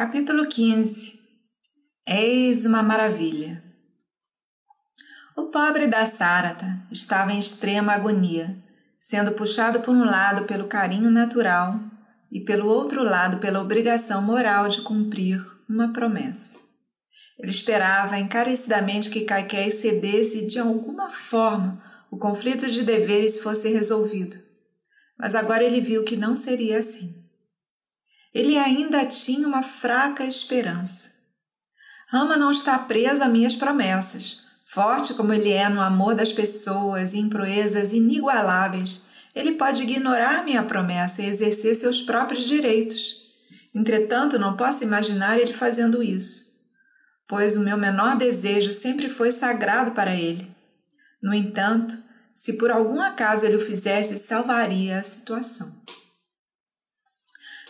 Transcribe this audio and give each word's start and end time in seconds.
Capítulo 0.00 0.46
15 0.46 1.18
Eis 2.06 2.64
uma 2.64 2.84
maravilha. 2.84 3.60
O 5.36 5.46
pobre 5.46 5.88
da 5.88 6.06
Sárata 6.06 6.86
estava 6.88 7.32
em 7.32 7.38
extrema 7.40 7.94
agonia, 7.94 8.56
sendo 8.96 9.32
puxado 9.32 9.80
por 9.80 9.92
um 9.92 10.04
lado 10.04 10.44
pelo 10.44 10.68
carinho 10.68 11.10
natural 11.10 11.80
e 12.30 12.38
pelo 12.38 12.68
outro 12.68 13.02
lado 13.02 13.38
pela 13.38 13.60
obrigação 13.60 14.22
moral 14.22 14.68
de 14.68 14.82
cumprir 14.82 15.44
uma 15.68 15.92
promessa. 15.92 16.60
Ele 17.36 17.50
esperava 17.50 18.20
encarecidamente 18.20 19.10
que 19.10 19.24
Caiquéi 19.24 19.72
cedesse 19.72 20.44
e 20.44 20.46
de 20.46 20.60
alguma 20.60 21.10
forma 21.10 21.82
o 22.08 22.16
conflito 22.16 22.68
de 22.68 22.84
deveres 22.84 23.40
fosse 23.40 23.68
resolvido. 23.68 24.36
Mas 25.18 25.34
agora 25.34 25.64
ele 25.64 25.80
viu 25.80 26.04
que 26.04 26.16
não 26.16 26.36
seria 26.36 26.78
assim. 26.78 27.17
Ele 28.34 28.56
ainda 28.56 29.04
tinha 29.06 29.46
uma 29.46 29.62
fraca 29.62 30.24
esperança. 30.24 31.10
Rama 32.08 32.36
não 32.36 32.50
está 32.50 32.78
preso 32.78 33.22
a 33.22 33.28
minhas 33.28 33.54
promessas. 33.56 34.42
Forte 34.66 35.14
como 35.14 35.32
ele 35.32 35.50
é 35.50 35.68
no 35.68 35.80
amor 35.80 36.14
das 36.14 36.32
pessoas 36.32 37.12
e 37.14 37.18
em 37.18 37.28
proezas 37.28 37.92
inigualáveis, 37.92 39.06
ele 39.34 39.52
pode 39.52 39.82
ignorar 39.82 40.44
minha 40.44 40.62
promessa 40.62 41.22
e 41.22 41.26
exercer 41.26 41.74
seus 41.74 42.02
próprios 42.02 42.44
direitos. 42.44 43.16
Entretanto, 43.74 44.38
não 44.38 44.56
posso 44.56 44.84
imaginar 44.84 45.38
ele 45.38 45.52
fazendo 45.52 46.02
isso 46.02 46.48
pois 47.28 47.56
o 47.56 47.60
meu 47.60 47.76
menor 47.76 48.16
desejo 48.16 48.72
sempre 48.72 49.10
foi 49.10 49.30
sagrado 49.30 49.90
para 49.90 50.16
ele. 50.16 50.50
No 51.22 51.34
entanto, 51.34 51.96
se 52.32 52.54
por 52.54 52.70
algum 52.70 53.02
acaso 53.02 53.44
ele 53.44 53.56
o 53.56 53.60
fizesse, 53.60 54.16
salvaria 54.16 54.98
a 54.98 55.02
situação. 55.02 55.70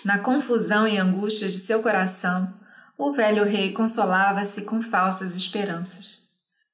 Na 0.05 0.19
confusão 0.19 0.87
e 0.87 0.97
angústia 0.97 1.49
de 1.49 1.59
seu 1.59 1.83
coração, 1.83 2.55
o 2.97 3.13
velho 3.13 3.45
rei 3.45 3.73
consolava-se 3.73 4.63
com 4.63 4.81
falsas 4.81 5.37
esperanças, 5.37 6.21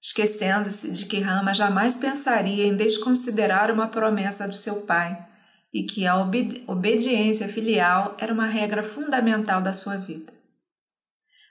esquecendo-se 0.01 0.91
de 0.93 1.07
que 1.07 1.21
Rama 1.21 1.55
jamais 1.55 1.95
pensaria 1.95 2.67
em 2.67 2.77
desconsiderar 2.77 3.71
uma 3.71 3.89
promessa 3.89 4.47
do 4.47 4.55
seu 4.55 4.83
pai 4.83 5.27
e 5.73 5.85
que 5.85 6.07
a 6.07 6.17
obedi 6.17 6.63
obediência 6.67 7.49
filial 7.49 8.15
era 8.19 8.33
uma 8.33 8.47
regra 8.47 8.83
fundamental 8.83 9.63
da 9.63 9.73
sua 9.73 9.97
vida. 9.97 10.33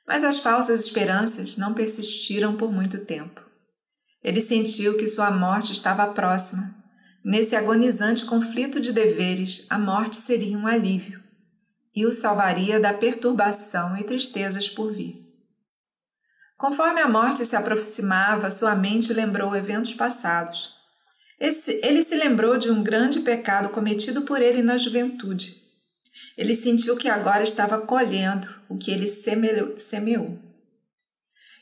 Mas 0.07 0.23
as 0.23 0.38
falsas 0.38 0.81
esperanças 0.85 1.57
não 1.57 1.73
persistiram 1.73 2.55
por 2.55 2.71
muito 2.71 2.99
tempo. 2.99 3.41
Ele 4.23 4.41
sentiu 4.41 4.95
que 4.95 5.07
sua 5.07 5.31
morte 5.31 5.73
estava 5.73 6.05
próxima. 6.07 6.75
Nesse 7.25 7.55
agonizante 7.55 8.25
conflito 8.25 8.79
de 8.79 8.94
deveres, 8.94 9.66
a 9.69 9.79
morte 9.79 10.17
seria 10.17 10.57
um 10.57 10.67
alívio 10.67 11.22
e 11.95 12.05
o 12.05 12.11
salvaria 12.11 12.80
da 12.80 12.94
perturbação 12.94 13.97
e 13.97 14.03
tristezas 14.03 14.69
por 14.69 14.91
vir. 14.91 15.22
Conforme 16.58 17.02
a 17.02 17.08
morte 17.08 17.45
se 17.45 17.55
aproximava, 17.55 18.50
sua 18.50 18.75
mente 18.75 19.13
lembrou 19.13 19.55
eventos 19.55 19.94
passados. 19.94 20.72
Ele 21.39 22.03
se 22.03 22.16
lembrou 22.16 22.58
de 22.58 22.72
um 22.72 22.81
grande 22.81 23.19
pecado 23.19 23.69
cometido 23.69 24.22
por 24.22 24.41
ele 24.41 24.61
na 24.61 24.77
juventude 24.77 25.63
ele 26.38 26.55
sentiu 26.55 26.97
que 26.97 27.08
agora 27.08 27.44
estava 27.44 27.80
colhendo 27.80 28.47
o 28.67 28.78
que 28.78 28.91
ele 28.91 29.07
semeou. 29.07 30.39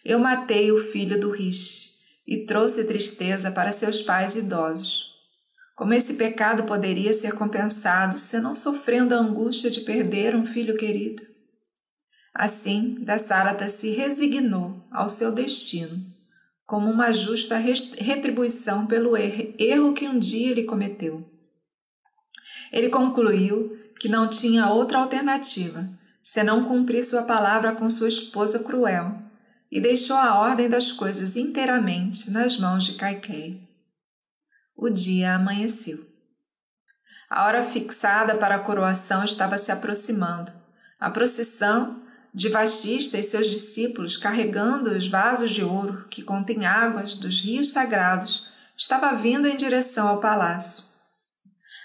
Eu 0.04 0.18
matei 0.18 0.72
o 0.72 0.78
filho 0.78 1.20
do 1.20 1.30
Rish 1.30 1.92
e 2.26 2.46
trouxe 2.46 2.84
tristeza 2.86 3.52
para 3.52 3.72
seus 3.72 4.02
pais 4.02 4.36
idosos. 4.36 5.11
Como 5.82 5.96
esse 5.96 6.14
pecado 6.14 6.66
poderia 6.66 7.12
ser 7.12 7.34
compensado 7.34 8.16
senão 8.16 8.54
sofrendo 8.54 9.16
a 9.16 9.18
angústia 9.18 9.68
de 9.68 9.82
perder 9.82 10.36
um 10.36 10.46
filho 10.46 10.78
querido? 10.78 11.24
Assim, 12.36 12.98
Dassarata 13.00 13.68
se 13.68 13.90
resignou 13.90 14.86
ao 14.92 15.10
seu 15.10 15.32
destino, 15.32 16.06
como 16.68 16.88
uma 16.88 17.12
justa 17.12 17.58
retribuição 17.58 18.86
pelo 18.86 19.18
erro 19.18 19.94
que 19.96 20.08
um 20.08 20.20
dia 20.20 20.52
ele 20.52 20.66
cometeu. 20.66 21.28
Ele 22.72 22.90
concluiu 22.90 23.76
que 24.00 24.08
não 24.08 24.30
tinha 24.30 24.70
outra 24.70 25.00
alternativa 25.00 25.90
senão 26.22 26.66
cumprir 26.66 27.04
sua 27.04 27.24
palavra 27.24 27.74
com 27.74 27.90
sua 27.90 28.08
esposa 28.08 28.60
cruel 28.60 29.18
e 29.72 29.82
deixou 29.82 30.16
a 30.16 30.40
ordem 30.42 30.70
das 30.70 30.92
coisas 30.92 31.36
inteiramente 31.36 32.30
nas 32.30 32.56
mãos 32.56 32.84
de 32.84 32.94
Caiquei. 32.94 33.71
O 34.84 34.90
dia 34.90 35.36
amanheceu. 35.36 36.04
A 37.30 37.46
hora 37.46 37.64
fixada 37.64 38.34
para 38.34 38.56
a 38.56 38.60
coroação 38.60 39.24
estava 39.24 39.56
se 39.56 39.72
aproximando. 39.72 40.52
A 41.00 41.08
procissão 41.08 42.02
de 42.34 42.50
Vastista 42.50 43.16
e 43.16 43.22
seus 43.22 43.46
discípulos 43.46 44.18
carregando 44.18 44.90
os 44.90 45.08
vasos 45.08 45.52
de 45.52 45.64
ouro 45.64 46.08
que 46.10 46.24
contêm 46.24 46.66
águas 46.66 47.14
dos 47.14 47.42
rios 47.42 47.70
sagrados 47.70 48.50
estava 48.76 49.14
vindo 49.14 49.48
em 49.48 49.56
direção 49.56 50.08
ao 50.08 50.20
palácio. 50.20 50.86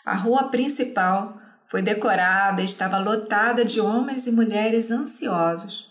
A 0.02 0.14
rua 0.14 0.44
principal 0.44 1.38
foi 1.68 1.82
decorada 1.82 2.62
e 2.62 2.64
estava 2.64 2.96
lotada 2.96 3.62
de 3.62 3.78
homens 3.78 4.26
e 4.26 4.32
mulheres 4.32 4.90
ansiosos. 4.90 5.86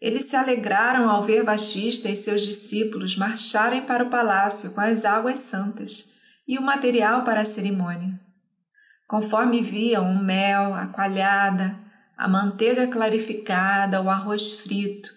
Eles 0.00 0.24
se 0.24 0.34
alegraram 0.34 1.10
ao 1.10 1.22
ver 1.22 1.44
Vastista 1.44 2.08
e 2.08 2.16
seus 2.16 2.40
discípulos 2.40 3.18
marcharem 3.18 3.82
para 3.82 4.04
o 4.04 4.08
palácio 4.08 4.70
com 4.70 4.80
as 4.80 5.04
águas 5.04 5.40
santas 5.40 6.07
e 6.48 6.58
o 6.58 6.62
material 6.62 7.24
para 7.24 7.42
a 7.42 7.44
cerimônia. 7.44 8.18
Conforme 9.06 9.60
viam 9.60 10.10
o 10.10 10.18
mel, 10.18 10.74
a 10.74 10.86
coalhada, 10.86 11.78
a 12.16 12.26
manteiga 12.26 12.88
clarificada, 12.88 14.00
o 14.00 14.08
arroz 14.08 14.60
frito, 14.60 15.10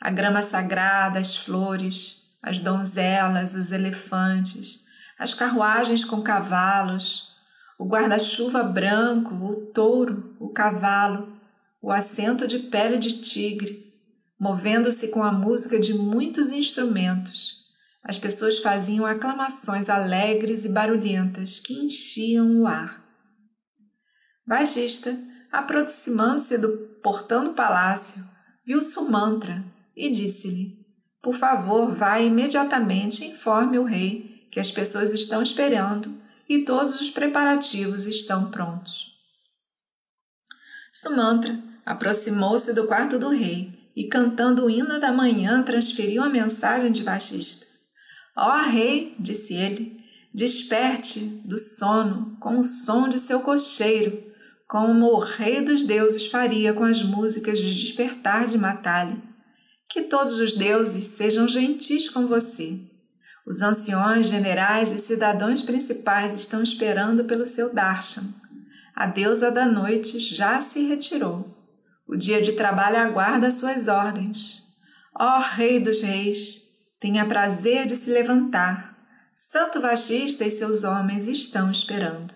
a 0.00 0.10
grama 0.10 0.42
sagrada, 0.42 1.18
as 1.18 1.36
flores, 1.36 2.22
as 2.42 2.58
donzelas, 2.58 3.54
os 3.54 3.70
elefantes, 3.70 4.84
as 5.18 5.34
carruagens 5.34 6.04
com 6.04 6.22
cavalos, 6.22 7.36
o 7.78 7.86
guarda-chuva 7.86 8.62
branco, 8.62 9.34
o 9.34 9.66
touro, 9.72 10.36
o 10.40 10.48
cavalo, 10.48 11.38
o 11.82 11.92
assento 11.92 12.46
de 12.46 12.58
pele 12.58 12.96
de 12.96 13.20
tigre, 13.20 13.94
movendo-se 14.38 15.08
com 15.08 15.22
a 15.22 15.30
música 15.30 15.78
de 15.78 15.94
muitos 15.94 16.50
instrumentos. 16.50 17.57
As 18.02 18.18
pessoas 18.18 18.58
faziam 18.58 19.04
aclamações 19.04 19.88
alegres 19.88 20.64
e 20.64 20.68
barulhentas 20.68 21.58
que 21.58 21.74
enchiam 21.74 22.60
o 22.60 22.66
ar. 22.66 23.04
Bagista, 24.46 25.14
aproximando-se 25.52 26.56
do 26.56 26.70
portão 27.02 27.44
do 27.44 27.52
palácio, 27.52 28.24
viu 28.64 28.80
Sumantra 28.80 29.64
e 29.96 30.10
disse-lhe: 30.10 30.86
Por 31.22 31.34
favor, 31.34 31.92
vá 31.92 32.20
imediatamente 32.20 33.24
e 33.24 33.28
informe 33.32 33.78
o 33.78 33.84
rei 33.84 34.48
que 34.50 34.58
as 34.58 34.70
pessoas 34.70 35.12
estão 35.12 35.42
esperando 35.42 36.18
e 36.48 36.64
todos 36.64 37.00
os 37.00 37.10
preparativos 37.10 38.06
estão 38.06 38.50
prontos. 38.50 39.18
Sumantra 40.90 41.62
aproximou-se 41.84 42.72
do 42.74 42.86
quarto 42.86 43.18
do 43.18 43.28
rei 43.28 43.90
e, 43.94 44.08
cantando 44.08 44.64
o 44.64 44.70
hino 44.70 44.98
da 44.98 45.12
manhã, 45.12 45.62
transferiu 45.62 46.22
a 46.22 46.28
mensagem 46.28 46.90
de 46.90 47.02
Vashista. 47.02 47.67
Ó 48.38 48.62
rei, 48.62 49.16
disse 49.18 49.54
ele, 49.54 49.96
desperte 50.32 51.20
do 51.44 51.58
sono 51.58 52.36
com 52.38 52.58
o 52.58 52.64
som 52.64 53.08
de 53.08 53.18
seu 53.18 53.40
cocheiro, 53.40 54.22
como 54.68 55.06
o 55.06 55.18
rei 55.18 55.60
dos 55.60 55.82
deuses 55.82 56.26
faria 56.26 56.72
com 56.72 56.84
as 56.84 57.02
músicas 57.02 57.58
de 57.58 57.74
despertar 57.74 58.46
de 58.46 58.56
Matali. 58.56 59.20
Que 59.90 60.02
todos 60.02 60.38
os 60.38 60.54
deuses 60.54 61.08
sejam 61.08 61.48
gentis 61.48 62.08
com 62.08 62.26
você 62.26 62.78
os 63.48 63.62
anciões, 63.62 64.28
generais 64.28 64.92
e 64.92 64.98
cidadãos 64.98 65.62
principais 65.62 66.36
estão 66.36 66.62
esperando 66.62 67.24
pelo 67.24 67.46
seu 67.46 67.72
darshan. 67.72 68.24
A 68.94 69.06
deusa 69.06 69.50
da 69.50 69.64
noite 69.64 70.18
já 70.18 70.60
se 70.60 70.86
retirou. 70.86 71.56
O 72.06 72.14
dia 72.14 72.42
de 72.42 72.52
trabalho 72.52 72.98
aguarda 72.98 73.50
suas 73.50 73.88
ordens. 73.88 74.62
Ó 75.18 75.40
Rei 75.40 75.80
dos 75.80 76.02
Reis, 76.02 76.67
tenha 77.00 77.26
prazer 77.26 77.86
de 77.86 77.96
se 77.96 78.10
levantar. 78.10 78.96
Santo 79.34 79.80
Vashista 79.80 80.44
e 80.44 80.50
seus 80.50 80.82
homens 80.82 81.28
estão 81.28 81.70
esperando. 81.70 82.34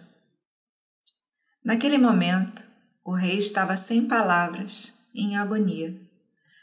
Naquele 1.65 1.99
momento, 1.99 2.63
o 3.05 3.13
rei 3.13 3.39
estava 3.39 3.77
sem 3.77 4.07
palavras, 4.07 4.93
em 5.15 5.37
agonia. 5.37 6.01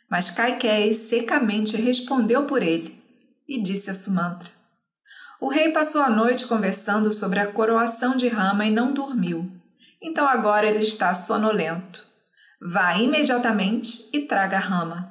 Mas 0.10 0.30
Kaikei 0.30 0.94
secamente 0.94 1.76
respondeu 1.78 2.46
por 2.46 2.64
ele 2.64 2.98
e 3.48 3.62
disse 3.62 3.90
a 3.90 3.94
Sumantra. 3.94 4.50
O 5.42 5.50
rei 5.50 5.72
passou 5.72 6.02
a 6.02 6.10
noite 6.10 6.48
conversando 6.48 7.12
sobre 7.12 7.40
a 7.40 7.48
coroação 7.48 8.16
de 8.16 8.28
Rama 8.28 8.66
e 8.66 8.72
não 8.72 8.94
dormiu. 8.94 9.50
Então 10.02 10.28
agora 10.28 10.68
ele 10.68 10.84
está 10.84 11.14
sonolento. 11.14 12.06
Vá 12.62 12.98
imediatamente 12.98 14.10
e 14.14 14.22
traga 14.22 14.58
Rama. 14.58 15.09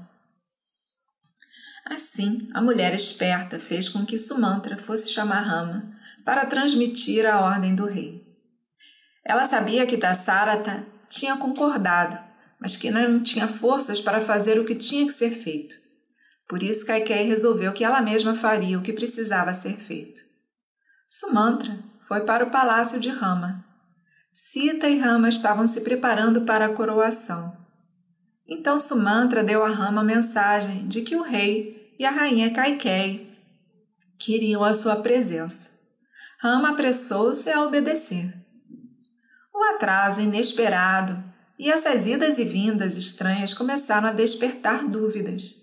Assim, 1.90 2.50
a 2.52 2.60
mulher 2.60 2.94
esperta 2.94 3.58
fez 3.58 3.88
com 3.88 4.04
que 4.04 4.18
Sumantra 4.18 4.76
fosse 4.76 5.10
chamar 5.10 5.40
Rama 5.40 5.90
para 6.22 6.44
transmitir 6.44 7.24
a 7.24 7.40
ordem 7.40 7.74
do 7.74 7.86
rei. 7.86 8.26
Ela 9.24 9.46
sabia 9.46 9.86
que 9.86 9.96
Dassarata 9.96 10.86
tinha 11.08 11.36
concordado, 11.38 12.18
mas 12.60 12.76
que 12.76 12.90
não 12.90 13.22
tinha 13.22 13.48
forças 13.48 14.00
para 14.00 14.20
fazer 14.20 14.60
o 14.60 14.66
que 14.66 14.74
tinha 14.74 15.06
que 15.06 15.12
ser 15.12 15.30
feito. 15.30 15.76
Por 16.46 16.62
isso, 16.62 16.86
Kaikei 16.86 17.22
resolveu 17.22 17.72
que 17.72 17.84
ela 17.84 18.02
mesma 18.02 18.34
faria 18.34 18.78
o 18.78 18.82
que 18.82 18.92
precisava 18.92 19.54
ser 19.54 19.76
feito. 19.76 20.20
Sumantra 21.08 21.78
foi 22.02 22.20
para 22.20 22.44
o 22.44 22.50
palácio 22.50 23.00
de 23.00 23.08
Rama. 23.08 23.64
Sita 24.30 24.88
e 24.88 24.98
Rama 24.98 25.30
estavam 25.30 25.66
se 25.66 25.80
preparando 25.80 26.42
para 26.42 26.66
a 26.66 26.72
coroação. 26.72 27.56
Então 28.46 28.78
Sumantra 28.78 29.42
deu 29.42 29.64
a 29.64 29.68
Rama 29.68 30.02
a 30.02 30.04
mensagem 30.04 30.86
de 30.86 31.02
que 31.02 31.16
o 31.16 31.22
rei 31.22 31.77
e 31.98 32.04
a 32.04 32.10
rainha 32.10 32.52
Kaikei 32.52 33.36
queriam 34.18 34.64
a 34.64 34.72
sua 34.72 34.96
presença. 34.96 35.70
Rama 36.40 36.70
apressou-se 36.70 37.50
a 37.50 37.62
obedecer. 37.62 38.32
O 39.52 39.62
atraso 39.74 40.20
inesperado 40.20 41.24
e 41.58 41.68
essas 41.70 42.06
idas 42.06 42.38
e 42.38 42.44
vindas 42.44 42.94
estranhas 42.94 43.52
começaram 43.52 44.08
a 44.08 44.12
despertar 44.12 44.86
dúvidas, 44.86 45.54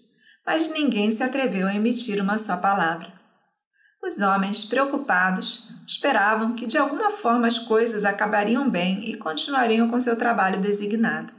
mas 0.46 0.68
ninguém 0.68 1.12
se 1.12 1.24
atreveu 1.24 1.68
a 1.68 1.74
emitir 1.74 2.22
uma 2.22 2.38
só 2.38 2.58
palavra. 2.58 3.14
Os 4.04 4.20
homens, 4.20 4.64
preocupados, 4.64 5.68
esperavam 5.88 6.54
que 6.54 6.68
de 6.68 6.78
alguma 6.78 7.10
forma 7.10 7.48
as 7.48 7.58
coisas 7.58 8.06
acabariam 8.06 8.70
bem 8.70 9.10
e 9.10 9.16
continuariam 9.16 9.90
com 9.90 10.00
seu 10.00 10.16
trabalho 10.16 10.60
designado. 10.60 11.34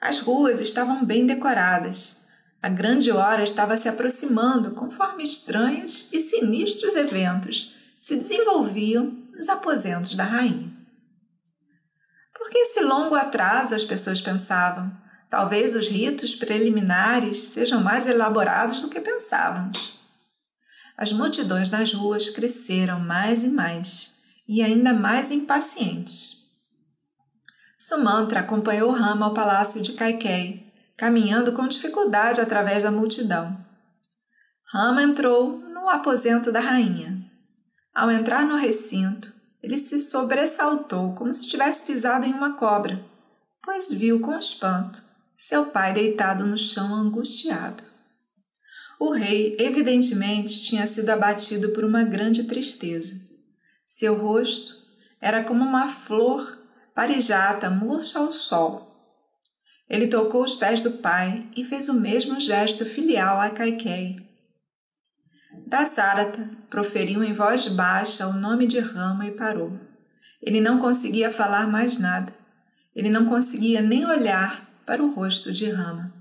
As 0.00 0.20
ruas 0.20 0.60
estavam 0.60 1.04
bem 1.04 1.26
decoradas. 1.26 2.19
A 2.62 2.68
grande 2.68 3.10
hora 3.10 3.42
estava 3.42 3.76
se 3.76 3.88
aproximando 3.88 4.72
conforme 4.72 5.24
estranhos 5.24 6.12
e 6.12 6.20
sinistros 6.20 6.94
eventos 6.94 7.74
se 7.98 8.16
desenvolviam 8.16 9.16
nos 9.32 9.48
aposentos 9.48 10.14
da 10.14 10.24
rainha. 10.24 10.70
Por 12.36 12.50
que 12.50 12.58
esse 12.58 12.80
longo 12.80 13.14
atraso, 13.14 13.74
as 13.74 13.84
pessoas 13.84 14.20
pensavam? 14.20 14.92
Talvez 15.30 15.74
os 15.74 15.88
ritos 15.88 16.34
preliminares 16.34 17.38
sejam 17.44 17.82
mais 17.82 18.06
elaborados 18.06 18.82
do 18.82 18.88
que 18.88 19.00
pensávamos. 19.00 19.98
As 20.98 21.12
multidões 21.12 21.70
nas 21.70 21.92
ruas 21.94 22.28
cresceram 22.28 23.00
mais 23.00 23.42
e 23.42 23.48
mais, 23.48 24.12
e 24.46 24.62
ainda 24.62 24.92
mais 24.92 25.30
impacientes. 25.30 26.40
Sumantra 27.78 28.40
acompanhou 28.40 28.90
Rama 28.90 29.26
ao 29.26 29.34
palácio 29.34 29.80
de 29.80 29.92
Kaikei, 29.92 30.69
caminhando 31.00 31.52
com 31.52 31.66
dificuldade 31.66 32.42
através 32.42 32.82
da 32.82 32.90
multidão. 32.90 33.56
Rama 34.70 35.02
entrou 35.02 35.56
no 35.56 35.88
aposento 35.88 36.52
da 36.52 36.60
rainha. 36.60 37.24
Ao 37.94 38.10
entrar 38.10 38.44
no 38.44 38.56
recinto, 38.56 39.32
ele 39.62 39.78
se 39.78 39.98
sobressaltou 39.98 41.14
como 41.14 41.32
se 41.32 41.48
tivesse 41.48 41.84
pisado 41.84 42.26
em 42.26 42.34
uma 42.34 42.52
cobra, 42.52 43.02
pois 43.64 43.90
viu 43.90 44.20
com 44.20 44.36
espanto 44.36 45.02
seu 45.38 45.64
pai 45.64 45.94
deitado 45.94 46.44
no 46.44 46.58
chão 46.58 46.94
angustiado. 46.94 47.82
O 48.98 49.10
rei, 49.10 49.56
evidentemente, 49.58 50.62
tinha 50.62 50.86
sido 50.86 51.08
abatido 51.08 51.70
por 51.70 51.82
uma 51.82 52.02
grande 52.02 52.44
tristeza. 52.44 53.14
Seu 53.86 54.16
rosto 54.16 54.76
era 55.18 55.42
como 55.42 55.64
uma 55.64 55.88
flor 55.88 56.58
parijata 56.94 57.70
murcha 57.70 58.18
ao 58.18 58.30
sol. 58.30 58.89
Ele 59.90 60.06
tocou 60.06 60.42
os 60.44 60.54
pés 60.54 60.80
do 60.80 60.92
pai 60.92 61.46
e 61.54 61.64
fez 61.64 61.88
o 61.88 62.00
mesmo 62.00 62.40
gesto 62.40 62.86
filial 62.86 63.40
a 63.40 63.50
Kaikei, 63.50 64.30
Dasarata 65.70 66.50
proferiu 66.68 67.22
em 67.22 67.32
voz 67.32 67.68
baixa 67.68 68.26
o 68.26 68.32
nome 68.32 68.66
de 68.66 68.80
Rama 68.80 69.26
e 69.26 69.30
parou. 69.30 69.78
Ele 70.42 70.60
não 70.60 70.80
conseguia 70.80 71.30
falar 71.30 71.68
mais 71.68 71.96
nada. 71.96 72.34
Ele 72.92 73.08
não 73.08 73.26
conseguia 73.26 73.80
nem 73.80 74.04
olhar 74.04 74.68
para 74.84 75.00
o 75.00 75.12
rosto 75.12 75.52
de 75.52 75.70
Rama. 75.70 76.12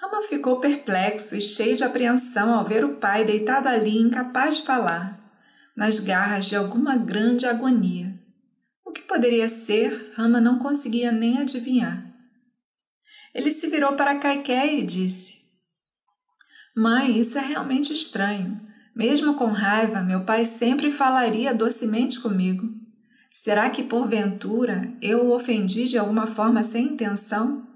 Rama 0.00 0.22
ficou 0.22 0.58
perplexo 0.58 1.36
e 1.36 1.40
cheio 1.40 1.76
de 1.76 1.84
apreensão 1.84 2.52
ao 2.52 2.64
ver 2.64 2.84
o 2.84 2.96
pai 2.96 3.24
deitado 3.24 3.68
ali, 3.68 3.98
incapaz 3.98 4.56
de 4.56 4.62
falar, 4.62 5.18
nas 5.76 6.00
garras 6.00 6.46
de 6.46 6.56
alguma 6.56 6.96
grande 6.96 7.46
agonia. 7.46 8.12
O 8.84 8.90
que 8.90 9.02
poderia 9.02 9.48
ser, 9.48 10.12
Rama 10.16 10.40
não 10.40 10.58
conseguia 10.58 11.12
nem 11.12 11.38
adivinhar. 11.38 12.07
Ele 13.34 13.50
se 13.50 13.68
virou 13.68 13.92
para 13.92 14.18
Kaiké 14.18 14.74
e 14.74 14.82
disse: 14.82 15.38
Mãe, 16.76 17.18
isso 17.18 17.38
é 17.38 17.40
realmente 17.40 17.92
estranho. 17.92 18.60
Mesmo 18.94 19.34
com 19.34 19.46
raiva, 19.46 20.02
meu 20.02 20.24
pai 20.24 20.44
sempre 20.44 20.90
falaria 20.90 21.54
docemente 21.54 22.18
comigo. 22.20 22.68
Será 23.32 23.70
que 23.70 23.82
porventura 23.82 24.92
eu 25.00 25.26
o 25.26 25.34
ofendi 25.34 25.86
de 25.86 25.96
alguma 25.96 26.26
forma 26.26 26.62
sem 26.62 26.86
intenção? 26.86 27.66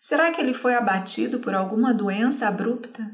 Será 0.00 0.30
que 0.30 0.40
ele 0.40 0.52
foi 0.52 0.74
abatido 0.74 1.38
por 1.38 1.54
alguma 1.54 1.94
doença 1.94 2.48
abrupta? 2.48 3.10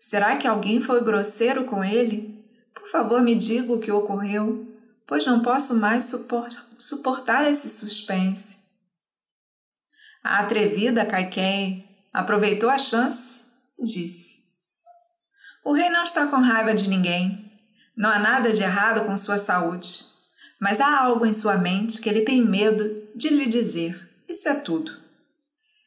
Será 0.00 0.36
que 0.36 0.46
alguém 0.46 0.80
foi 0.80 1.02
grosseiro 1.02 1.64
com 1.64 1.82
ele? 1.82 2.44
Por 2.74 2.88
favor, 2.88 3.22
me 3.22 3.34
diga 3.34 3.72
o 3.72 3.80
que 3.80 3.90
ocorreu, 3.90 4.66
pois 5.06 5.26
não 5.26 5.40
posso 5.40 5.74
mais 5.74 6.04
suportar 6.78 7.50
esse 7.50 7.68
suspense. 7.68 8.55
A 10.26 10.40
atrevida 10.40 11.06
Kaikei 11.06 11.84
aproveitou 12.12 12.68
a 12.68 12.78
chance 12.78 13.42
e 13.78 13.84
disse: 13.84 14.36
o 15.66 15.72
rei 15.72 15.90
não 15.90 16.04
está 16.04 16.28
com 16.28 16.36
raiva 16.36 16.72
de 16.72 16.88
ninguém. 16.88 17.50
Não 17.96 18.08
há 18.08 18.20
nada 18.20 18.52
de 18.52 18.62
errado 18.62 19.04
com 19.04 19.16
sua 19.16 19.36
saúde. 19.36 20.04
Mas 20.60 20.80
há 20.80 21.00
algo 21.00 21.26
em 21.26 21.32
sua 21.32 21.56
mente 21.56 22.00
que 22.00 22.08
ele 22.08 22.20
tem 22.20 22.40
medo 22.40 23.02
de 23.16 23.28
lhe 23.28 23.46
dizer. 23.46 24.08
Isso 24.28 24.48
é 24.48 24.54
tudo. 24.54 24.92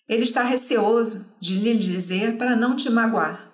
Ele 0.06 0.24
está 0.24 0.44
receoso 0.44 1.34
de 1.40 1.56
lhe 1.56 1.78
dizer 1.78 2.38
para 2.38 2.58
não 2.58 2.76
te 2.76 2.90
magoar. 2.90 3.54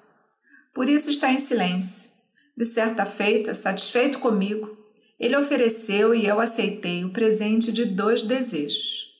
Por 0.73 0.89
isso 0.89 1.11
está 1.11 1.31
em 1.31 1.37
silêncio. 1.37 2.09
De 2.57 2.65
certa 2.65 3.05
feita, 3.05 3.53
satisfeito 3.53 4.17
comigo, 4.17 4.75
ele 5.19 5.37
ofereceu 5.37 6.15
e 6.15 6.25
eu 6.25 6.39
aceitei 6.39 7.05
o 7.05 7.11
presente 7.11 7.71
de 7.71 7.85
dois 7.85 8.23
desejos. 8.23 9.14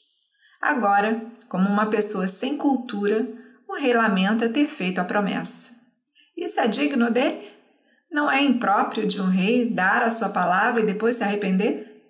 Agora, 0.65 1.23
como 1.47 1.69
uma 1.69 1.91
pessoa 1.91 2.27
sem 2.27 2.57
cultura, 2.57 3.29
o 3.69 3.75
rei 3.75 3.93
lamenta 3.93 4.49
ter 4.49 4.67
feito 4.67 4.97
a 4.97 5.03
promessa. 5.03 5.75
Isso 6.35 6.59
é 6.59 6.67
digno 6.67 7.11
dele? 7.11 7.51
Não 8.11 8.31
é 8.31 8.41
impróprio 8.41 9.05
de 9.05 9.21
um 9.21 9.29
rei 9.29 9.69
dar 9.69 10.01
a 10.01 10.09
sua 10.09 10.29
palavra 10.29 10.81
e 10.81 10.85
depois 10.85 11.17
se 11.17 11.23
arrepender? 11.23 12.03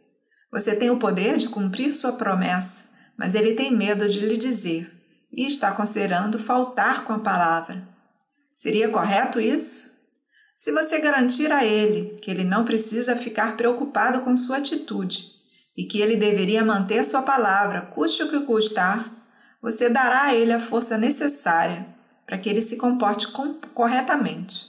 Você 0.54 0.74
tem 0.74 0.90
o 0.90 0.98
poder 0.98 1.36
de 1.36 1.50
cumprir 1.50 1.94
sua 1.94 2.13
promessa, 2.13 2.86
mas 3.18 3.36
ele 3.36 3.56
tem 3.56 3.75
medo 3.75 4.07
de 4.07 4.25
lhe 4.25 4.38
dizer 4.38 4.90
e 5.34 5.46
está 5.46 5.74
considerando 5.74 6.40
faltar 6.40 7.04
com 7.04 7.12
a 7.12 7.19
palavra. 7.19 7.85
Seria 8.56 8.88
correto 8.88 9.38
isso? 9.38 10.00
Se 10.56 10.71
você 10.71 10.97
garantir 11.00 11.52
a 11.52 11.66
ele 11.66 12.18
que 12.21 12.31
ele 12.31 12.45
não 12.45 12.64
precisa 12.64 13.18
ficar 13.18 13.57
preocupado 13.57 14.21
com 14.21 14.33
sua 14.38 14.59
atitude 14.59 15.34
e 15.76 15.86
que 15.86 16.00
ele 16.00 16.16
deveria 16.16 16.64
manter 16.64 17.04
sua 17.04 17.22
palavra, 17.22 17.82
custe 17.82 18.24
o 18.24 18.30
que 18.30 18.46
custar, 18.46 19.12
você 19.62 19.90
dará 19.90 20.26
a 20.26 20.36
ele 20.36 20.54
a 20.54 20.60
força 20.60 20.98
necessária 20.98 21.88
para 22.26 22.38
que 22.38 22.50
ele 22.50 22.62
se 22.62 22.78
comporte 22.78 23.28
corretamente. 23.74 24.68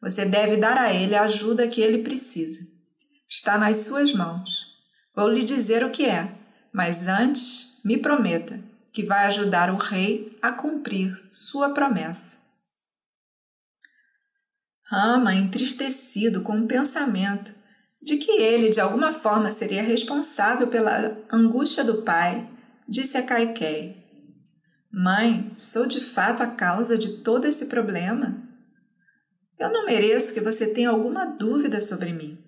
Você 0.00 0.24
deve 0.24 0.56
dar 0.56 0.76
a 0.76 0.92
ele 0.92 1.14
a 1.14 1.22
ajuda 1.22 1.66
que 1.66 1.80
ele 1.80 2.02
precisa. 2.02 2.60
Está 3.28 3.56
nas 3.56 3.78
suas 3.78 4.12
mãos. 4.12 4.66
Vou 5.14 5.28
lhe 5.28 5.42
dizer 5.42 5.84
o 5.84 5.90
que 5.90 6.04
é, 6.04 6.34
mas 6.72 7.08
antes 7.08 7.80
me 7.84 7.96
prometa 7.96 8.60
que 8.92 9.04
vai 9.04 9.26
ajudar 9.26 9.70
o 9.70 9.76
rei 9.76 10.36
a 10.42 10.52
cumprir 10.52 11.26
sua 11.30 11.70
promessa. 11.72 12.38
Rama, 14.82 15.34
entristecido 15.34 16.42
com 16.42 16.60
o 16.60 16.66
pensamento 16.66 17.54
de 18.04 18.18
que 18.18 18.32
ele 18.32 18.68
de 18.68 18.80
alguma 18.80 19.12
forma 19.12 19.50
seria 19.50 19.82
responsável 19.82 20.68
pela 20.68 21.16
angústia 21.32 21.82
do 21.82 22.02
pai, 22.02 22.46
disse 22.86 23.16
a 23.16 23.22
Kaikei: 23.22 23.96
Mãe, 24.92 25.50
sou 25.56 25.86
de 25.86 26.00
fato 26.00 26.42
a 26.42 26.46
causa 26.46 26.98
de 26.98 27.22
todo 27.22 27.46
esse 27.46 27.64
problema? 27.66 28.42
Eu 29.58 29.72
não 29.72 29.86
mereço 29.86 30.34
que 30.34 30.40
você 30.40 30.66
tenha 30.66 30.90
alguma 30.90 31.24
dúvida 31.24 31.80
sobre 31.80 32.12
mim. 32.12 32.38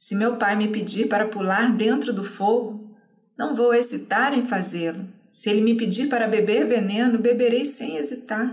Se 0.00 0.16
meu 0.16 0.36
pai 0.36 0.56
me 0.56 0.68
pedir 0.68 1.08
para 1.08 1.28
pular 1.28 1.72
dentro 1.72 2.12
do 2.12 2.24
fogo, 2.24 2.94
não 3.38 3.54
vou 3.54 3.72
hesitar 3.72 4.36
em 4.36 4.46
fazê-lo. 4.46 5.08
Se 5.32 5.48
ele 5.48 5.60
me 5.60 5.76
pedir 5.76 6.08
para 6.08 6.26
beber 6.26 6.66
veneno, 6.66 7.18
beberei 7.18 7.64
sem 7.64 7.96
hesitar. 7.96 8.52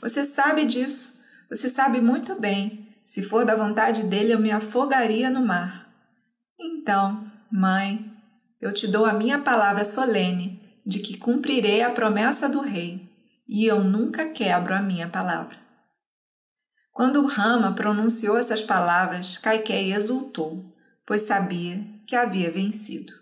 Você 0.00 0.24
sabe 0.24 0.64
disso. 0.64 1.20
Você 1.50 1.68
sabe 1.68 2.00
muito 2.00 2.34
bem. 2.40 2.88
Se 3.04 3.22
for 3.22 3.44
da 3.44 3.54
vontade 3.54 4.04
dele, 4.04 4.32
eu 4.32 4.38
me 4.38 4.50
afogaria 4.50 5.30
no 5.30 5.44
mar. 5.44 5.77
Então, 6.70 7.30
mãe, 7.50 8.12
eu 8.60 8.72
te 8.74 8.86
dou 8.86 9.06
a 9.06 9.14
minha 9.14 9.38
palavra 9.38 9.86
solene 9.86 10.80
de 10.84 10.98
que 10.98 11.16
cumprirei 11.16 11.82
a 11.82 11.90
promessa 11.90 12.46
do 12.46 12.60
rei, 12.60 13.08
e 13.48 13.64
eu 13.64 13.82
nunca 13.82 14.28
quebro 14.28 14.74
a 14.74 14.82
minha 14.82 15.08
palavra. 15.08 15.56
Quando 16.92 17.26
Rama 17.26 17.74
pronunciou 17.74 18.36
essas 18.36 18.62
palavras, 18.62 19.38
Kaikei 19.38 19.94
exultou, 19.94 20.74
pois 21.06 21.22
sabia 21.22 21.82
que 22.06 22.14
havia 22.14 22.50
vencido. 22.50 23.14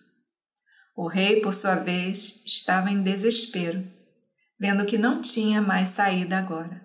O 0.96 1.06
rei, 1.06 1.40
por 1.40 1.54
sua 1.54 1.76
vez, 1.76 2.42
estava 2.44 2.90
em 2.90 3.02
desespero, 3.02 3.86
vendo 4.58 4.86
que 4.86 4.98
não 4.98 5.20
tinha 5.20 5.62
mais 5.62 5.90
saída 5.90 6.36
agora. 6.38 6.84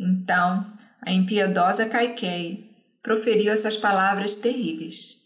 Então, 0.00 0.72
a 1.00 1.12
impiedosa 1.12 1.88
Caiquei 1.88 2.67
proferiu 3.02 3.52
essas 3.52 3.76
palavras 3.76 4.34
terríveis. 4.34 5.18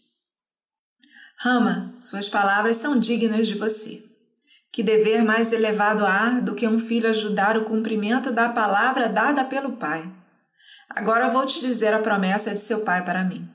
Rama, 1.37 1.93
suas 1.99 2.29
palavras 2.29 2.77
são 2.77 2.97
dignas 2.97 3.47
de 3.47 3.55
você. 3.55 4.03
Que 4.71 4.81
dever 4.81 5.23
mais 5.23 5.51
elevado 5.51 6.05
há 6.05 6.39
do 6.39 6.55
que 6.55 6.67
um 6.67 6.79
filho 6.79 7.09
ajudar 7.09 7.57
o 7.57 7.65
cumprimento 7.65 8.31
da 8.31 8.49
palavra 8.49 9.07
dada 9.09 9.43
pelo 9.43 9.73
pai? 9.73 10.09
Agora 10.89 11.29
vou 11.29 11.45
te 11.45 11.59
dizer 11.59 11.93
a 11.93 11.99
promessa 11.99 12.51
de 12.51 12.59
seu 12.59 12.81
pai 12.81 13.03
para 13.03 13.23
mim. 13.23 13.49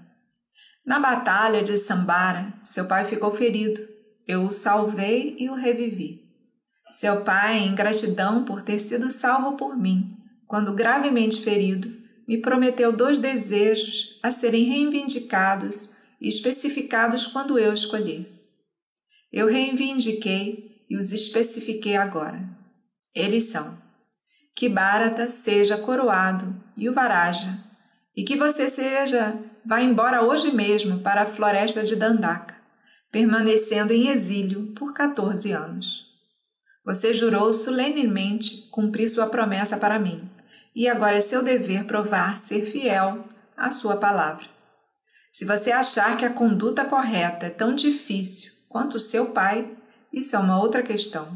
Na 0.85 0.99
batalha 0.99 1.63
de 1.63 1.77
Sambara, 1.77 2.53
seu 2.65 2.87
pai 2.87 3.05
ficou 3.05 3.33
ferido. 3.33 3.81
Eu 4.27 4.43
o 4.43 4.53
salvei 4.53 5.37
e 5.39 5.49
o 5.49 5.55
revivi. 5.55 6.23
Seu 6.91 7.23
pai, 7.23 7.59
em 7.59 7.75
gratidão 7.75 8.45
por 8.45 8.63
ter 8.63 8.79
sido 8.79 9.11
salvo 9.11 9.57
por 9.57 9.77
mim, 9.77 10.17
quando 10.47 10.73
gravemente 10.73 11.43
ferido, 11.43 11.98
me 12.29 12.37
prometeu 12.37 12.93
dois 12.93 13.19
desejos 13.19 14.19
a 14.23 14.31
serem 14.31 14.65
reivindicados 14.65 15.95
e 16.21 16.29
especificados 16.29 17.27
quando 17.27 17.59
eu 17.59 17.73
escolher. 17.73 18.31
Eu 19.33 19.49
reivindiquei 19.49 20.85
e 20.91 20.97
os 20.97 21.11
especifiquei 21.11 21.97
agora. 21.97 22.47
Eles 23.15 23.45
são: 23.45 23.79
que 24.55 24.69
Bharata 24.69 25.29
seja 25.29 25.79
coroado 25.79 26.63
e 26.77 26.89
o 26.89 26.93
Varaja, 26.93 27.65
e 28.15 28.23
que 28.23 28.37
você 28.37 28.69
seja 28.69 29.43
Vá 29.69 29.83
embora 29.83 30.23
hoje 30.23 30.51
mesmo 30.51 31.01
para 31.01 31.21
a 31.23 31.27
floresta 31.27 31.85
de 31.85 31.95
Dandaka, 31.95 32.55
permanecendo 33.13 33.93
em 33.93 34.09
exílio 34.09 34.73
por 34.75 34.95
14 34.95 35.53
anos. 35.53 36.07
Você 36.87 37.13
jurou 37.13 37.53
solenemente 37.53 38.71
cumprir 38.71 39.11
sua 39.11 39.27
promessa 39.27 39.77
para 39.77 39.99
mim, 39.99 40.27
e 40.75 40.89
agora 40.89 41.17
é 41.17 41.21
seu 41.21 41.43
dever 41.43 41.85
provar 41.85 42.37
ser 42.37 42.65
fiel 42.65 43.25
à 43.57 43.71
sua 43.71 43.97
palavra. 43.97 44.47
Se 45.33 45.45
você 45.45 45.71
achar 45.71 46.17
que 46.17 46.25
a 46.25 46.33
conduta 46.33 46.85
correta 46.85 47.47
é 47.47 47.51
tão 47.51 47.75
difícil 47.75 48.53
quanto 48.69 48.99
seu 48.99 49.31
pai, 49.31 49.71
isso 50.13 50.35
é 50.35 50.39
uma 50.39 50.61
outra 50.61 50.83
questão. 50.83 51.29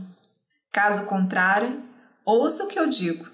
Caso 0.73 1.05
contrário, 1.07 1.83
ouça 2.25 2.65
o 2.65 2.69
que 2.69 2.79
eu 2.79 2.89
digo. 2.89 3.29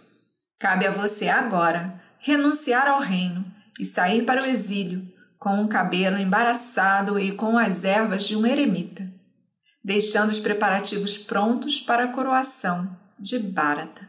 Cabe 0.58 0.86
a 0.86 0.90
você 0.90 1.28
agora 1.28 2.02
renunciar 2.18 2.88
ao 2.88 3.00
reino 3.00 3.44
e 3.78 3.84
sair 3.84 4.24
para 4.24 4.42
o 4.42 4.46
exílio, 4.46 5.06
com 5.38 5.62
o 5.62 5.68
cabelo 5.68 6.18
embaraçado 6.18 7.18
e 7.18 7.32
com 7.32 7.56
as 7.56 7.84
ervas 7.84 8.24
de 8.24 8.34
um 8.34 8.44
eremita, 8.44 9.08
deixando 9.84 10.30
os 10.30 10.40
preparativos 10.40 11.16
prontos 11.16 11.80
para 11.80 12.04
a 12.04 12.08
coroação 12.08 12.90
de 13.20 13.38
Bharata. 13.38 14.08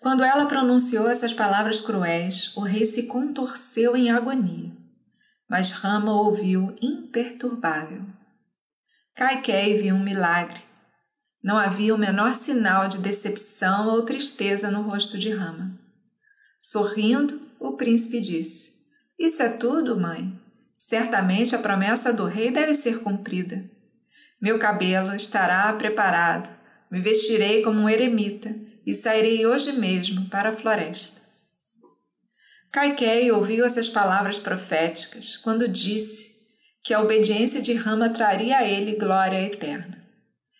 Quando 0.00 0.24
ela 0.24 0.46
pronunciou 0.46 1.10
essas 1.10 1.34
palavras 1.34 1.78
cruéis, 1.78 2.56
o 2.56 2.60
rei 2.60 2.86
se 2.86 3.02
contorceu 3.02 3.94
em 3.94 4.10
agonia, 4.10 4.74
mas 5.46 5.70
Rama 5.70 6.14
ouviu 6.14 6.74
imperturbável. 6.80 8.06
Kaikei 9.14 9.76
viu 9.76 9.94
um 9.94 10.02
milagre. 10.02 10.62
Não 11.44 11.58
havia 11.58 11.94
o 11.94 11.98
menor 11.98 12.34
sinal 12.34 12.88
de 12.88 12.96
decepção 12.96 13.88
ou 13.88 14.02
tristeza 14.02 14.70
no 14.70 14.80
rosto 14.80 15.18
de 15.18 15.28
Rama. 15.30 15.78
Sorrindo, 16.58 17.38
o 17.58 17.72
príncipe 17.72 18.22
disse: 18.22 18.72
Isso 19.18 19.42
é 19.42 19.50
tudo, 19.50 20.00
mãe. 20.00 20.32
Certamente 20.78 21.54
a 21.54 21.58
promessa 21.58 22.10
do 22.10 22.24
rei 22.24 22.50
deve 22.50 22.72
ser 22.72 23.00
cumprida. 23.00 23.62
Meu 24.40 24.58
cabelo 24.58 25.14
estará 25.14 25.70
preparado, 25.74 26.48
me 26.90 27.02
vestirei 27.02 27.62
como 27.62 27.80
um 27.80 27.88
eremita 27.88 28.69
e 28.90 28.94
sairei 28.94 29.46
hoje 29.46 29.72
mesmo 29.72 30.28
para 30.28 30.48
a 30.48 30.52
floresta. 30.52 31.20
Kaikei 32.72 33.30
ouviu 33.32 33.64
essas 33.64 33.88
palavras 33.88 34.38
proféticas 34.38 35.36
quando 35.36 35.68
disse 35.68 36.30
que 36.82 36.94
a 36.94 37.00
obediência 37.00 37.60
de 37.60 37.74
Rama 37.74 38.10
traria 38.10 38.58
a 38.58 38.64
ele 38.64 38.96
glória 38.96 39.40
eterna. 39.40 40.00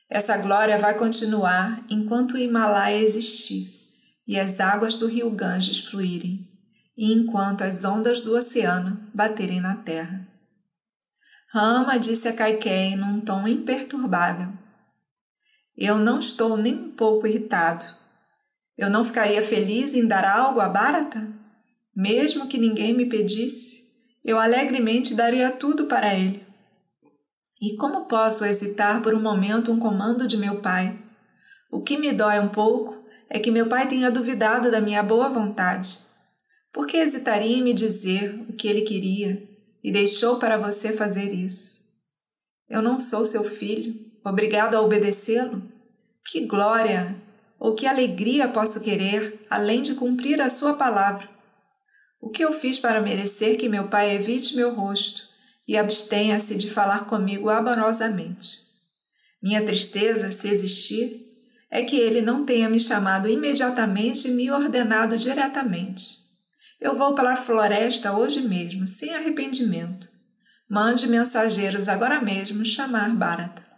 Essa 0.09 0.37
glória 0.37 0.79
vai 0.79 0.95
continuar 0.95 1.85
enquanto 1.89 2.33
o 2.33 2.39
Himalaia 2.39 3.01
existir 3.01 3.69
e 4.27 4.39
as 4.39 4.61
águas 4.61 4.97
do 4.97 5.07
rio 5.07 5.31
Ganges 5.31 5.81
fluírem 5.81 6.49
e 6.97 7.13
enquanto 7.13 7.63
as 7.63 7.85
ondas 7.85 8.21
do 8.21 8.37
oceano 8.37 9.09
baterem 9.15 9.61
na 9.61 9.77
terra. 9.77 10.27
Rama 11.53 11.99
disse 11.99 12.29
a 12.29 12.33
Kaikei 12.33 12.95
num 12.95 13.21
tom 13.21 13.47
imperturbável: 13.47 14.53
Eu 15.77 15.99
não 15.99 16.19
estou 16.19 16.57
nem 16.57 16.75
um 16.75 16.91
pouco 16.91 17.27
irritado. 17.27 18.00
Eu 18.81 18.89
não 18.89 19.05
ficaria 19.05 19.43
feliz 19.43 19.93
em 19.93 20.07
dar 20.07 20.25
algo 20.25 20.59
a 20.59 20.67
Bharata? 20.67 21.31
Mesmo 21.95 22.49
que 22.49 22.57
ninguém 22.57 22.95
me 22.95 23.05
pedisse, 23.05 23.83
eu 24.25 24.39
alegremente 24.39 25.15
daria 25.15 25.51
tudo 25.51 25.85
para 25.85 26.15
ele. 26.15 26.43
E 27.61 27.77
como 27.77 28.07
posso 28.07 28.43
hesitar 28.43 29.03
por 29.03 29.13
um 29.13 29.21
momento 29.21 29.71
um 29.71 29.79
comando 29.79 30.27
de 30.27 30.39
meu 30.39 30.63
pai? 30.63 30.99
O 31.71 31.83
que 31.83 31.99
me 31.99 32.11
dói 32.11 32.41
um 32.41 32.49
pouco 32.49 33.05
é 33.29 33.39
que 33.39 33.51
meu 33.51 33.69
pai 33.69 33.87
tenha 33.87 34.11
duvidado 34.11 34.71
da 34.71 34.81
minha 34.81 35.03
boa 35.03 35.29
vontade. 35.29 35.99
Por 36.73 36.87
que 36.87 36.97
hesitaria 36.97 37.59
em 37.59 37.63
me 37.63 37.75
dizer 37.75 38.47
o 38.49 38.55
que 38.55 38.67
ele 38.67 38.81
queria 38.81 39.47
e 39.85 39.93
deixou 39.93 40.39
para 40.39 40.57
você 40.57 40.91
fazer 40.91 41.35
isso? 41.35 41.81
Eu 42.67 42.81
não 42.81 42.99
sou 42.99 43.27
seu 43.27 43.45
filho, 43.45 43.95
obrigado 44.25 44.75
a 44.75 44.81
obedecê-lo? 44.81 45.63
Que 46.31 46.47
glória 46.47 47.29
ou 47.61 47.75
que 47.75 47.87
alegria 47.87 48.49
posso 48.49 48.83
querer 48.83 49.45
além 49.51 49.83
de 49.83 49.95
cumprir 49.95 50.41
a 50.41 50.49
sua 50.49 50.73
palavra? 50.73 51.29
O 52.19 52.31
que 52.31 52.43
eu 52.43 52.53
fiz 52.53 52.79
para 52.79 53.03
merecer 53.03 53.59
que 53.59 53.69
meu 53.69 53.89
pai 53.89 54.15
evite 54.17 54.57
meu 54.57 54.75
rosto 54.75 55.23
e 55.69 55.77
abstenha-se 55.77 56.57
de 56.57 56.71
falar 56.71 57.05
comigo 57.05 57.51
amorosamente? 57.51 58.59
Minha 59.43 59.65
tristeza, 59.65 60.33
se 60.33 60.49
existir, 60.49 61.27
é 61.71 61.83
que 61.83 61.97
ele 61.97 62.21
não 62.21 62.45
tenha 62.45 62.69
me 62.69 62.81
chamado 62.81 63.29
imediatamente 63.29 64.29
e 64.29 64.31
me 64.33 64.51
ordenado 64.51 65.17
diretamente. 65.17 66.19
Eu 66.81 66.97
vou 66.97 67.15
para 67.15 67.35
a 67.35 67.37
floresta 67.37 68.13
hoje 68.13 68.41
mesmo, 68.41 68.87
sem 68.87 69.15
arrependimento. 69.15 70.09
Mande 70.69 71.07
mensageiros 71.07 71.89
agora 71.89 72.21
mesmo 72.21 72.65
chamar 72.65 73.11
Bharata. 73.11 73.70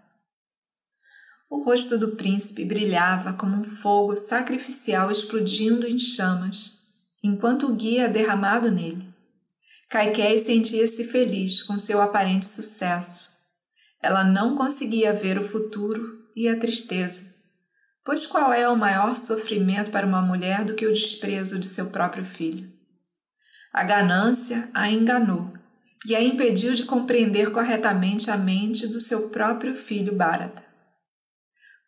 O 1.53 1.63
rosto 1.63 1.99
do 1.99 2.17
príncipe 2.17 2.65
brilhava 2.65 3.35
como 3.35 3.57
um 3.57 3.63
fogo 3.63 4.17
sacrificial 4.17 5.11
explodindo 5.11 5.87
em 5.87 5.99
chamas, 5.99 6.79
enquanto 7.23 7.67
o 7.67 7.75
guia 7.75 8.09
derramado 8.09 8.71
nele. 8.71 9.07
Kaikei 9.91 10.39
sentia-se 10.39 11.05
feliz 11.05 11.63
com 11.63 11.79
seu 11.79 12.01
aparente 12.01 12.47
sucesso. 12.47 13.29
Ela 14.03 14.25
não 14.25 14.57
conseguia 14.57 15.13
ver 15.13 15.39
o 15.39 15.45
futuro 15.45 16.25
e 16.35 16.49
a 16.49 16.59
tristeza, 16.59 17.21
pois 18.03 18.27
qual 18.27 18.51
é 18.51 18.67
o 18.67 18.75
maior 18.75 19.15
sofrimento 19.15 19.91
para 19.91 20.07
uma 20.07 20.23
mulher 20.23 20.65
do 20.65 20.73
que 20.75 20.87
o 20.87 20.93
desprezo 20.93 21.59
de 21.59 21.67
seu 21.67 21.91
próprio 21.91 22.25
filho? 22.25 22.73
A 23.75 23.85
ganância 23.85 24.71
a 24.73 24.91
enganou 24.91 25.53
e 26.07 26.17
a 26.17 26.23
impediu 26.23 26.73
de 26.73 26.87
compreender 26.87 27.53
corretamente 27.53 28.31
a 28.31 28.39
mente 28.39 28.87
do 28.87 28.99
seu 28.99 29.29
próprio 29.29 29.75
filho 29.75 30.17
Bharata. 30.17 30.72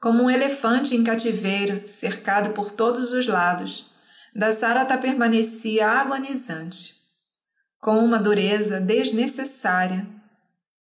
Como 0.04 0.25
um 0.25 0.30
elefante 0.30 0.94
em 0.94 1.02
cativeiro, 1.02 1.88
cercado 1.88 2.50
por 2.50 2.70
todos 2.70 3.14
os 3.14 3.26
lados, 3.26 3.90
Dasarata 4.37 4.99
permanecia 4.99 5.88
agonizante. 5.88 6.92
Com 7.80 8.04
uma 8.04 8.18
dureza 8.18 8.78
desnecessária, 8.82 10.06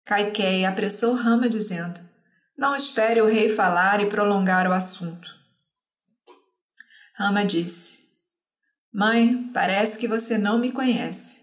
Kaikei 0.04 0.64
apressou 0.64 1.14
Rama, 1.14 1.49
dizendo: 1.49 2.00
Não 2.59 2.75
espere 2.75 3.21
o 3.23 3.28
rei 3.28 3.49
falar 3.49 4.00
e 4.00 4.06
prolongar 4.06 4.68
o 4.68 4.73
assunto. 4.73 5.33
Rama 7.14 7.44
disse: 7.44 8.00
Mãe, 8.92 9.49
parece 9.54 9.97
que 9.97 10.09
você 10.09 10.37
não 10.37 10.59
me 10.59 10.73
conhece. 10.73 11.40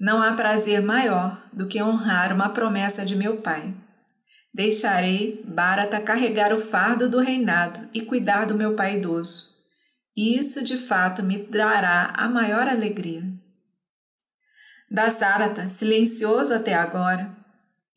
Não 0.00 0.20
há 0.20 0.32
prazer 0.32 0.82
maior 0.82 1.40
do 1.52 1.68
que 1.68 1.80
honrar 1.80 2.32
uma 2.32 2.48
promessa 2.48 3.06
de 3.06 3.14
meu 3.14 3.36
pai. 3.36 3.72
Deixarei 4.54 5.42
Bharata 5.44 6.00
carregar 6.00 6.52
o 6.52 6.60
fardo 6.60 7.08
do 7.08 7.18
reinado 7.18 7.88
e 7.92 8.00
cuidar 8.00 8.46
do 8.46 8.54
meu 8.54 8.76
pai 8.76 8.96
idoso. 8.96 9.52
Isso 10.16 10.62
de 10.62 10.78
fato 10.78 11.24
me 11.24 11.38
dará 11.38 12.12
a 12.16 12.28
maior 12.28 12.68
alegria. 12.68 13.24
Dasarata, 14.88 15.68
silencioso 15.68 16.54
até 16.54 16.72
agora, 16.72 17.36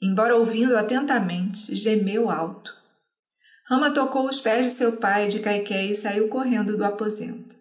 embora 0.02 0.36
ouvindo 0.36 0.76
atentamente, 0.76 1.76
gemeu 1.76 2.28
alto. 2.28 2.76
Rama 3.70 3.92
tocou 3.92 4.28
os 4.28 4.40
pés 4.40 4.66
de 4.66 4.72
seu 4.72 4.98
pai 4.98 5.28
de 5.28 5.42
Kaikei 5.42 5.92
e 5.92 5.96
saiu 5.96 6.28
correndo 6.28 6.76
do 6.76 6.84
aposento. 6.84 7.56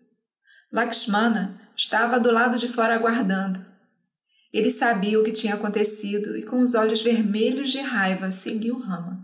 Lakshmana 0.73 1.61
estava 1.77 2.19
do 2.19 2.31
lado 2.31 2.57
de 2.57 2.67
fora 2.67 2.95
aguardando. 2.95 3.76
Ele 4.57 4.71
sabia 4.71 5.21
o 5.21 5.23
que 5.23 5.33
tinha 5.33 5.53
acontecido 5.53 6.35
e, 6.35 6.43
com 6.43 6.61
os 6.61 6.75
olhos 6.75 7.03
vermelhos 7.03 7.69
de 7.69 7.79
raiva, 7.79 8.33
seguiu 8.33 8.79
Rama. 8.79 9.23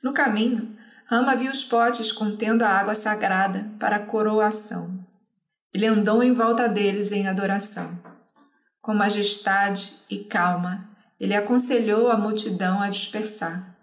No 0.00 0.12
caminho, 0.12 0.76
Rama 1.06 1.34
viu 1.34 1.50
os 1.50 1.64
potes 1.64 2.12
contendo 2.12 2.62
a 2.62 2.68
água 2.68 2.94
sagrada 2.94 3.68
para 3.80 3.96
a 3.96 4.06
coroação. 4.06 5.04
Ele 5.74 5.86
andou 5.86 6.22
em 6.22 6.32
volta 6.32 6.68
deles 6.68 7.10
em 7.10 7.26
adoração. 7.26 8.00
Com 8.80 8.94
majestade 8.94 10.04
e 10.08 10.18
calma, 10.18 10.88
ele 11.18 11.34
aconselhou 11.34 12.08
a 12.08 12.16
multidão 12.16 12.80
a 12.80 12.88
dispersar. 12.88 13.76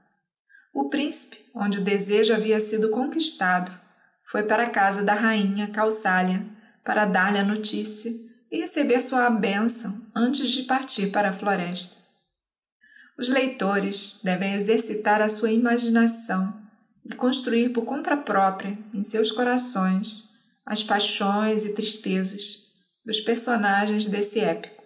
O 0.74 0.88
príncipe, 0.88 1.52
onde 1.54 1.80
o 1.80 1.84
desejo 1.84 2.34
havia 2.34 2.62
sido 2.62 2.90
conquistado, 2.92 3.78
foi 4.24 4.44
para 4.44 4.64
a 4.64 4.70
casa 4.70 5.04
da 5.04 5.16
rainha 5.16 5.68
Causália 5.68 6.46
para 6.82 7.04
dar-lhe 7.04 7.40
a 7.40 7.44
notícia 7.44 8.25
e 8.56 8.62
receber 8.62 9.02
sua 9.02 9.30
bênção 9.30 10.02
antes 10.16 10.50
de 10.50 10.64
partir 10.64 11.12
para 11.12 11.30
a 11.30 11.34
floresta. 11.34 11.98
Os 13.20 13.28
leitores 13.28 14.22
devem 14.24 14.54
exercitar 14.54 15.22
a 15.22 15.28
sua 15.28 15.52
imaginação 15.52 16.58
e 17.04 17.14
construir 17.14 17.70
por 17.70 17.84
conta 17.84 18.16
própria, 18.16 18.78
em 18.94 19.04
seus 19.04 19.30
corações, 19.30 20.30
as 20.66 20.82
paixões 20.82 21.66
e 21.66 21.74
tristezas 21.74 22.64
dos 23.06 23.20
personagens 23.20 24.06
desse 24.06 24.40
épico. 24.40 24.84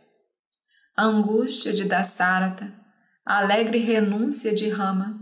A 0.97 1.03
angústia 1.03 1.71
de 1.71 1.85
Dassarata, 1.85 2.73
a 3.23 3.37
alegre 3.37 3.77
renúncia 3.77 4.53
de 4.53 4.67
Rama 4.67 5.19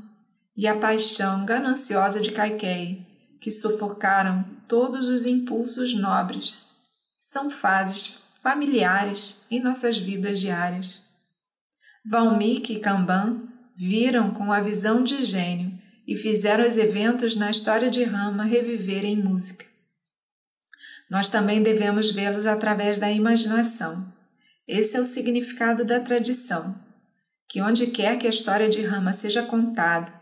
e 0.55 0.65
a 0.67 0.77
paixão 0.77 1.45
gananciosa 1.45 2.21
de 2.21 2.31
Kaikei, 2.31 3.05
que 3.41 3.51
sufocaram 3.51 4.43
todos 4.69 5.09
os 5.09 5.25
impulsos 5.25 5.93
nobres, 5.93 6.77
são 7.17 7.49
fases 7.49 8.26
familiares 8.41 9.41
em 9.49 9.59
nossas 9.59 9.97
vidas 9.97 10.39
diárias. 10.39 11.03
Valmiki 12.05 12.73
e 12.73 12.79
Kamban 12.79 13.43
viram 13.75 14.31
com 14.31 14.51
a 14.51 14.61
visão 14.61 15.03
de 15.03 15.23
gênio 15.23 15.77
e 16.07 16.15
fizeram 16.15 16.67
os 16.67 16.77
eventos 16.77 17.35
na 17.35 17.51
história 17.51 17.89
de 17.91 18.03
Rama 18.03 18.43
reviverem 18.43 19.13
em 19.13 19.21
música. 19.21 19.65
Nós 21.09 21.29
também 21.29 21.61
devemos 21.61 22.11
vê-los 22.11 22.45
através 22.45 22.97
da 22.97 23.11
imaginação. 23.11 24.11
Esse 24.67 24.97
é 24.97 24.99
o 25.01 25.05
significado 25.05 25.85
da 25.85 25.99
tradição, 25.99 26.75
que 27.47 27.61
onde 27.61 27.87
quer 27.87 28.17
que 28.17 28.27
a 28.27 28.29
história 28.29 28.67
de 28.67 28.81
Rama 28.81 29.13
seja 29.13 29.43
contada, 29.43 30.13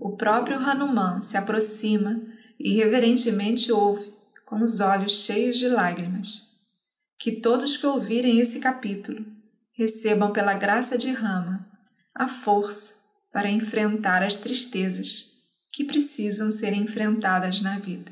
o 0.00 0.16
próprio 0.16 0.58
Hanuman 0.58 1.22
se 1.22 1.36
aproxima 1.36 2.20
e 2.58 2.74
reverentemente 2.74 3.72
ouve, 3.72 4.12
com 4.44 4.62
os 4.62 4.80
olhos 4.80 5.24
cheios 5.24 5.56
de 5.56 5.68
lágrimas. 5.68 6.51
Que 7.22 7.30
todos 7.30 7.76
que 7.76 7.86
ouvirem 7.86 8.40
esse 8.40 8.58
capítulo 8.58 9.24
recebam 9.74 10.32
pela 10.32 10.54
graça 10.54 10.98
de 10.98 11.12
Rama 11.12 11.70
a 12.12 12.26
força 12.26 12.94
para 13.30 13.48
enfrentar 13.48 14.24
as 14.24 14.38
tristezas 14.38 15.30
que 15.70 15.84
precisam 15.84 16.50
ser 16.50 16.72
enfrentadas 16.72 17.60
na 17.60 17.78
vida. 17.78 18.10